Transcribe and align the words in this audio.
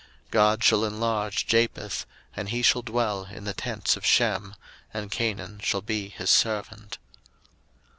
01:009:027 0.31 0.31
God 0.31 0.63
shall 0.63 0.83
enlarge 0.83 1.45
Japheth, 1.45 2.05
and 2.35 2.49
he 2.49 2.63
shall 2.63 2.81
dwell 2.81 3.25
in 3.25 3.43
the 3.43 3.53
tents 3.53 3.95
of 3.95 4.03
Shem; 4.03 4.55
and 4.91 5.11
Canaan 5.11 5.59
shall 5.63 5.81
be 5.83 6.09
his 6.09 6.31
servant. 6.31 6.97